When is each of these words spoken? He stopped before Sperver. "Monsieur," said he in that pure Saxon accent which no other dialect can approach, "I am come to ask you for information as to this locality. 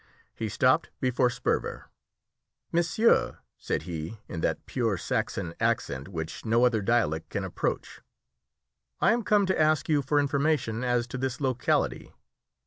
He 0.33 0.49
stopped 0.49 0.89
before 0.99 1.29
Sperver. 1.29 1.85
"Monsieur," 2.71 3.37
said 3.59 3.83
he 3.83 4.17
in 4.27 4.41
that 4.41 4.65
pure 4.65 4.97
Saxon 4.97 5.53
accent 5.59 6.07
which 6.07 6.43
no 6.43 6.65
other 6.65 6.81
dialect 6.81 7.29
can 7.29 7.43
approach, 7.43 8.01
"I 8.99 9.13
am 9.13 9.21
come 9.21 9.45
to 9.45 9.61
ask 9.61 9.87
you 9.89 10.01
for 10.01 10.19
information 10.19 10.83
as 10.83 11.05
to 11.05 11.19
this 11.19 11.39
locality. 11.39 12.11